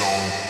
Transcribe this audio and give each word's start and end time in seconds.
Zone. 0.00 0.49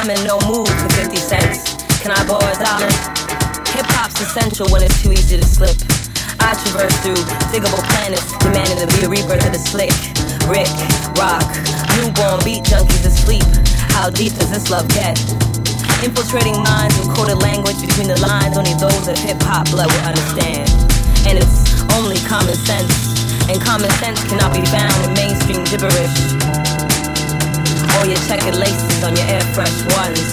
I'm 0.00 0.08
in 0.08 0.24
no 0.24 0.40
mood 0.48 0.64
for 0.64 0.88
50 0.96 1.12
cents. 1.20 1.76
Can 2.00 2.08
I 2.08 2.24
borrow 2.24 2.40
a 2.40 2.56
dollar? 2.56 2.88
Hip 3.76 3.84
hop's 3.92 4.16
essential 4.16 4.64
when 4.72 4.80
it's 4.80 4.96
too 5.04 5.12
easy 5.12 5.36
to 5.36 5.44
slip. 5.44 5.76
I 6.40 6.56
traverse 6.56 6.96
through 7.04 7.20
Digable 7.52 7.84
Planets, 7.84 8.32
demanding 8.40 8.80
to 8.80 8.88
be 8.96 9.04
a 9.04 9.08
rebirth 9.12 9.44
of 9.44 9.52
the 9.52 9.60
slick. 9.60 9.92
Rick, 10.48 10.72
rock, 11.20 11.44
newborn 12.00 12.40
beat 12.48 12.64
junkies 12.64 13.04
asleep. 13.04 13.44
How 13.92 14.08
deep 14.08 14.32
does 14.40 14.48
this 14.48 14.72
love 14.72 14.88
get? 14.88 15.20
Infiltrating 16.00 16.56
minds 16.64 16.96
with 16.96 17.12
coded 17.12 17.36
language 17.44 17.76
between 17.84 18.08
the 18.08 18.16
lines, 18.24 18.56
only 18.56 18.72
those 18.80 19.04
of 19.04 19.20
hip 19.20 19.36
hop 19.44 19.68
blood 19.68 19.92
will 19.92 20.06
understand. 20.08 20.64
And 21.28 21.36
it's 21.36 21.76
only 22.00 22.16
common 22.24 22.56
sense, 22.56 22.88
and 23.52 23.60
common 23.60 23.92
sense 24.00 24.24
cannot 24.24 24.56
be 24.56 24.64
found 24.64 24.96
in 25.04 25.12
mainstream 25.12 25.60
gibberish. 25.68 26.49
Or 28.00 28.06
your 28.06 28.16
checkered 28.24 28.56
laces 28.56 29.04
on 29.04 29.14
your 29.14 29.28
air 29.28 29.44
fresh 29.52 29.76
ones. 29.92 30.24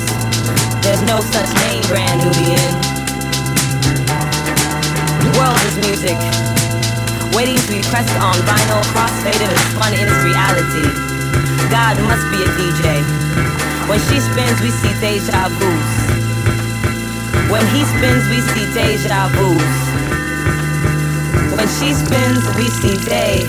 There's 0.80 1.04
no 1.04 1.20
such 1.20 1.52
name 1.68 1.84
brand 1.92 2.24
Nubian. 2.24 2.72
The 5.20 5.32
world 5.36 5.60
is 5.68 5.76
music, 5.84 6.16
waiting 7.36 7.60
to 7.60 7.68
be 7.68 7.84
pressed 7.92 8.16
on 8.24 8.40
vinyl, 8.48 8.80
crossfaded 8.96 9.52
and 9.52 9.64
spun 9.76 9.92
in 10.00 10.08
its 10.08 10.24
reality. 10.24 10.88
God 11.68 12.00
must 12.08 12.24
be 12.32 12.40
a 12.40 12.50
DJ. 12.56 13.04
When 13.92 14.00
she 14.08 14.24
spins, 14.24 14.62
we 14.64 14.72
see 14.72 14.96
deja 15.04 15.52
vus. 15.60 15.92
When 17.52 17.68
he 17.76 17.84
spins, 17.84 18.24
we 18.32 18.40
see 18.48 18.64
deja 18.72 19.28
vus. 19.36 19.88
When 21.58 21.68
she 21.68 21.94
spins, 21.94 22.48
we 22.56 22.70
see 22.80 22.96
day, 23.04 23.44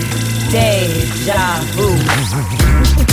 deja 0.51 1.61
vu. 1.71 3.07